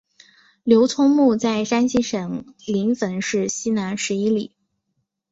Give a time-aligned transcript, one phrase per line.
[0.63, 4.49] 刘聪墓在山西省临汾市西南十一里。